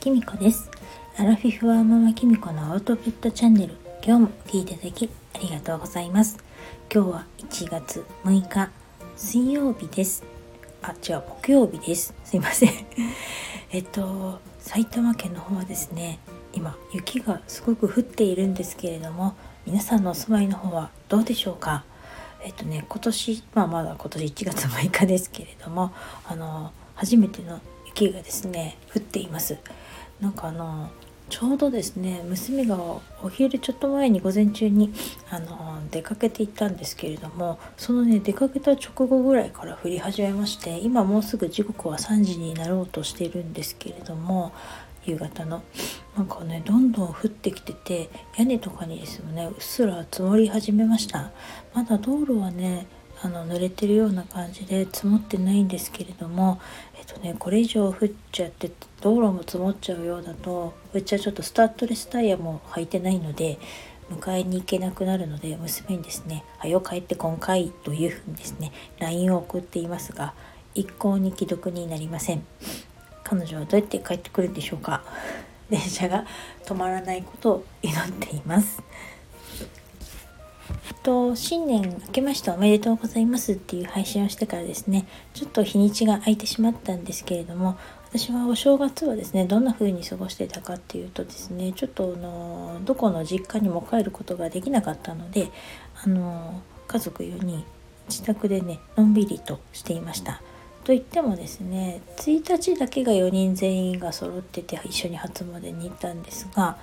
[0.00, 0.70] きみこです。
[1.18, 3.76] アラフィフはママきみこのアウトプットチャンネル。
[4.02, 6.38] 今日も聞いていただきありがとうございます。
[6.90, 8.70] 今日は1月6日
[9.14, 10.24] 水曜日です。
[10.80, 12.14] あ違う木曜日です。
[12.24, 12.70] すいません。
[13.72, 16.18] えっと埼玉県の方はですね
[16.54, 19.34] 今雪がすごく降っているんですけれども
[19.66, 21.84] 皆さんのお住まいの方はどうでしょうか？
[22.42, 25.92] えっとね今年まあまだ今年1月6日ですけれども
[26.26, 27.60] あの初めての
[28.00, 29.58] 雪がですね降っています。
[30.20, 30.90] なんかあの
[31.28, 32.76] ちょうどですね娘が
[33.22, 34.92] お昼ちょっと前に午前中に
[35.30, 44.52] あの出かけていったんですけれどもそのね出かけた直後ぐらいから降り始めまして今もうすぐ時刻は3時になろうとしているんですけれども
[45.04, 45.62] 夕方の。
[46.16, 51.30] なんかねどんどん降ってきてて屋根とかにですよねうっすら積もり始めました。
[51.72, 52.86] まだ道路はね
[53.22, 56.60] あの濡れてるような感じで積もってないんですけれども
[56.96, 63.58] えっとねこれ以上降っちゃって道路も積もっちゃうようだとうちはちょっとスタッドレスタイヤも履いてないので
[64.10, 70.34] 迎えに行けなくなるので娘にですね「はよ帰って今回」というふうにですね LINE を送っていますが
[70.74, 72.44] 一向に既読になりません。
[73.24, 75.04] 彼女はどうやって帰ってくるんでしょうか。
[75.68, 76.26] 電車が
[76.64, 78.82] 止まらないことを祈っています。
[81.02, 87.78] と新年明けましておめでとうございますっていう配信をしてからですねちょっと日にちが空いてしまったんですけれども
[88.10, 95.50] 私はお正月はですねどんな風に過ごしてたかっていうとですねちょっとあのどこの実家にも帰ることができなかったので
[96.04, 97.64] あの家族4人
[98.08, 100.42] 自宅でねのんびりとしていました。
[100.82, 106.78] といってもですね1日だけが4人全員が揃ってて一緒に初詣に行ったんですが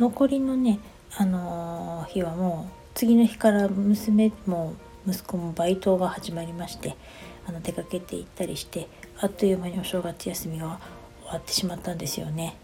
[0.00, 0.80] 残りのね
[1.16, 4.74] あの日はもう次の日から娘も
[5.06, 6.96] 息子もバイトが始まりまして
[7.46, 8.86] あの出かけて行ったりして
[9.18, 10.78] あっという間にお正月休みが
[11.22, 12.56] 終わってしまったんですよね。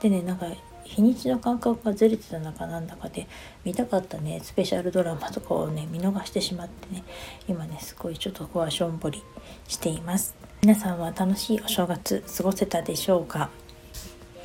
[0.00, 0.46] でねなんか
[0.84, 3.26] 日にちの感覚がずれてた中なんだかで
[3.64, 7.02] 見たかったねスペシャルドラマとかをね見逃してしまってね
[7.48, 9.22] 今ねすごいちょっとここはしょんぼり
[9.66, 13.50] しています皆さんは楽しいお正月過ごせたでしょうか？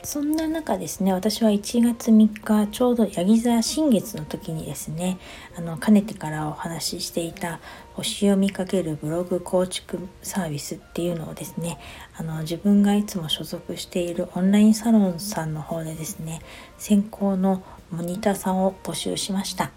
[0.04, 5.20] そんな中ですね私は1月3日ちょうどヤギ座新月の時にですね
[5.58, 7.60] あのかねてからお話ししていた
[7.94, 11.78] 星を見かけるブログ構築サービスっていうのをですね
[12.16, 16.42] あの自分がいつも所属しているオンラインサロンさんの方でですね
[16.78, 19.72] 先行のモニターさんを募集しました。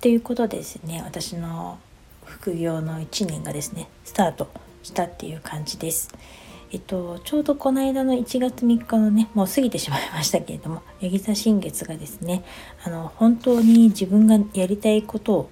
[0.00, 1.78] ということでですね私の
[2.24, 4.48] 副業の1年がですねスタート
[4.82, 6.10] したっていう感じです。
[6.72, 12.44] えっと、ちょうどこの間の1月3日のねもう過ぎてしまいましたけれどもヤギ座新月がですね
[12.84, 15.50] あの本当に自分がやりたいことを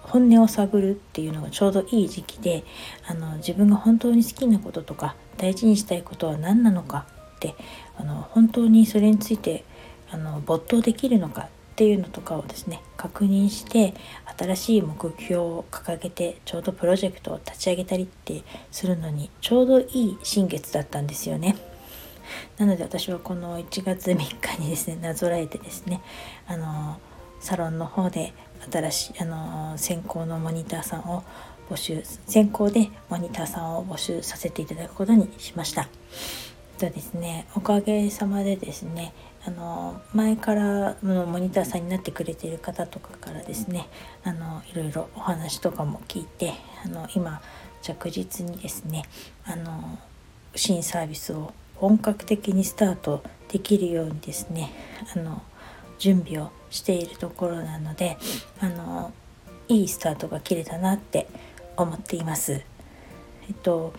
[0.00, 2.64] 本音を探るっていうのがちょうどいい時期で
[3.06, 7.06] あの自分が本当に好きなこととか大事にしたいことは何なのか
[7.36, 7.54] って
[7.98, 9.64] あの本当にそれについて
[10.10, 13.92] あの没頭できるのかっていうのとかをですね確認して
[14.38, 21.54] 新しい目標を掲げてちょうどプロジェクトを立ち上げたりってするのにちょうどいい新月だったんですよね。
[22.56, 26.00] なので私はこの1月3日にですねなぞらえてですね
[26.46, 26.98] あの
[27.40, 28.32] サロンの方で
[28.72, 31.24] 新しいあの先行のモニターさんを
[31.68, 35.90] 募集先行でモニターさんを募集させていただくことにしました。
[36.78, 39.12] とですねおかげさまでですね
[39.46, 43.88] あの前からのモニターさんになってくれている方とかからですね
[44.24, 46.52] あのいろいろお話とかも聞いて
[46.84, 47.40] あの今
[47.80, 49.04] 着実にですね
[49.44, 49.98] あの
[50.56, 54.72] 新サービスを本格的にスタートできるようにですね
[55.14, 55.42] あの
[55.98, 58.18] 準備をしているところなので
[58.60, 59.12] あの
[59.68, 61.28] いいスタートが切れたなって
[61.76, 62.62] 思っています。
[63.48, 63.92] えっと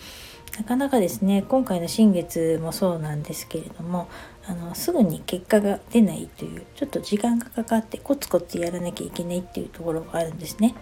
[0.57, 4.09] なかなかですね今回の新月もそうなんですけれども
[4.49, 10.73] あのすぐに結果が出ないというちょっと時間がかかってコツコツやらなきゃいけないっていうところがあるんですね。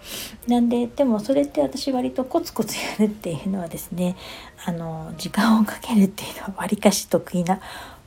[0.46, 4.16] なんででもそれって私割とコツコツやるっていうのはですね
[4.64, 7.60] あの時間をかけるっていうのはわりかし得意な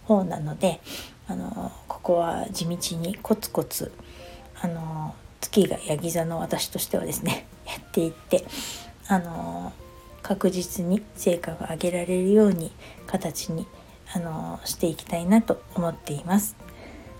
[0.05, 0.79] 方なので
[1.27, 3.91] あのここは地道にコツコツ
[4.61, 8.45] あの月がヤギ座の私としてはですね やっていって
[9.07, 9.73] あの
[10.23, 12.71] 確実に成果が上げられるように
[13.07, 13.67] 形に
[14.13, 16.55] あのしていきたいなと思っています。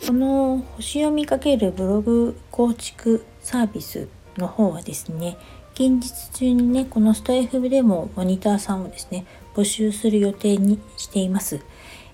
[0.06, 4.08] この星読みかけるブログ構築サービス
[4.38, 5.38] の方はですね
[5.74, 9.26] 近日中にねこのスタイフでもモニターさんをですね
[9.56, 11.60] 募集する予定にしています。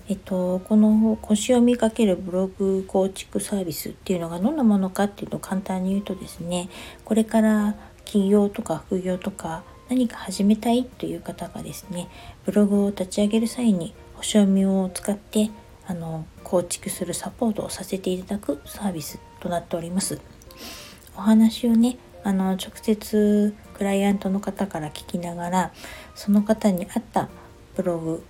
[0.07, 6.69] えっと、この星読みかけるブログ構築サービスっていうのがどんなものかっていうと簡単に言うとですね
[7.05, 7.75] これから
[8.05, 12.07] 起業とか副業とか何か始めたいという方がですね
[12.45, 13.95] ブログを立ち上げる際に
[14.25, 15.51] 星読みを使って
[15.85, 20.19] あの構築するサポートをさせていただくサービスとなっております
[21.15, 25.71] お話をねあの直接クライアントの方から聞きながら
[26.15, 27.29] その方に合った
[27.75, 28.23] ブログ、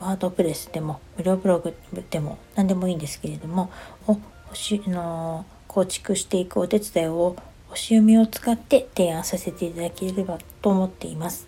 [0.00, 1.74] ワードプレスでも無料ブログ
[2.08, 3.70] でも何でもいいんですけれども
[4.06, 4.16] を
[4.54, 7.36] しの構築していくお手伝いを
[7.68, 11.46] 星読みを使って提案させていただければと思っています。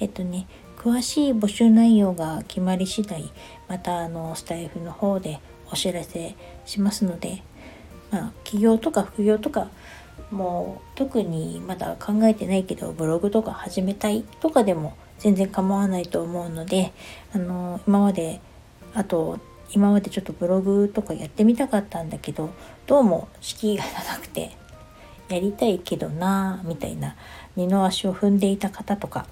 [0.00, 0.46] えっとね
[0.84, 3.32] 詳しい募集内容が決まり次第
[3.68, 5.40] またあのスタイフの方で
[5.72, 6.36] お知らせ
[6.66, 7.42] しますので、
[8.10, 9.70] まあ、起業とか副業とか
[10.30, 16.92] もう特にまだ考えてないけどブログとか始めたいとかでも全然構わないと思うので
[17.34, 18.42] あの今まで
[18.92, 19.38] あと
[19.72, 22.50] 今までちょっとブログとかやってみたかったんだけど
[22.86, 24.54] どうも敷居が高くて
[25.30, 27.16] やりたいけどなみたいな
[27.56, 29.26] 二の足を踏んでいた方とか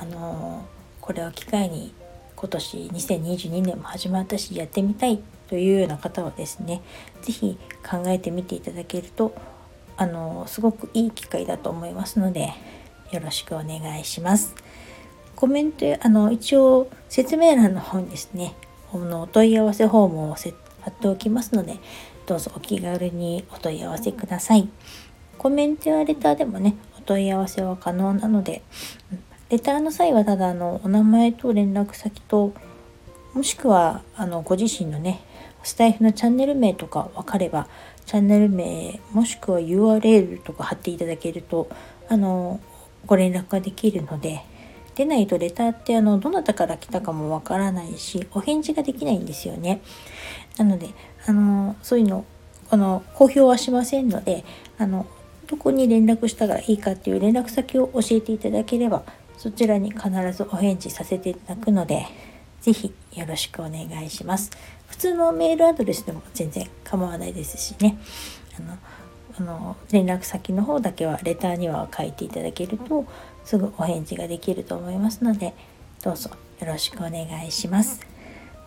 [0.00, 0.66] あの
[1.08, 1.94] これを機会に
[2.36, 6.82] 今年2022年も始まったしやってみたいというような方はですね
[7.22, 9.34] 是非考えてみていただけると
[9.96, 12.52] あのすごくいい機会だと思いますので
[13.10, 14.54] よろしくお願いします。
[15.34, 18.54] コメントあの一応説明欄の方にですね
[18.92, 20.50] のお問い合わせフォームを貼
[20.90, 21.78] っておきますので
[22.26, 24.68] どうぞお気軽にお問い合わせください。
[25.38, 28.60] コメントやレターでもねお問い合わせは可能なので、
[29.50, 32.52] レターの際はただあのお名前と連絡先と
[33.32, 35.20] もしくはあのご自身のね
[35.62, 37.66] スタイフのチャンネル名とか分かれば
[38.04, 41.68] チャンネル名もしくは URL とか貼っていただけると
[42.08, 42.60] あの
[43.06, 44.42] ご連絡ができるので
[44.96, 49.80] 出ないとレターってあのどなたから来たかもわからないしお返事ができないんですよね。
[50.58, 50.88] なので
[51.26, 52.24] あのそういうの
[52.68, 54.44] あの公表はしませんので
[54.76, 55.06] あの
[55.46, 59.04] どこに連絡したらいいかっていう連絡先を教えていただければ
[59.38, 62.06] そちらに必ずお返事させていただくので、
[62.60, 64.50] 是非よろしくお願いします。
[64.88, 67.96] 普通のメールアドレスでも全然構わないですしね。
[68.58, 68.76] あの
[69.38, 73.06] あの連絡先の方だけはレターには書いていただけると
[73.44, 75.54] すぐお返事ができると思いますので
[76.02, 78.00] どうぞよろしくお願いします。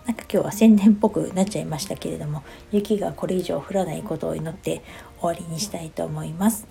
[0.06, 4.82] なんか今日は宣伝っぽくなっちゃいましたけれども雪がこれ以上降らないことを祈って
[5.20, 6.66] 終わりにしたいと思います。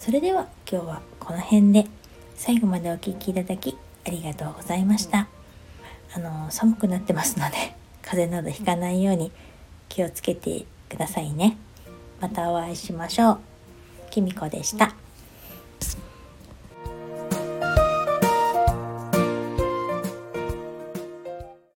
[0.00, 1.86] それでは今日はこの辺で
[2.34, 3.76] 最後までお聴きいただき
[4.06, 5.28] ありがとうございました。
[6.14, 9.32] あの寒くなってますので 風邪などひかないように
[9.88, 11.56] 気をつけてくださいね。
[12.20, 13.40] またお会いしましょう。
[14.10, 15.03] きみこでした。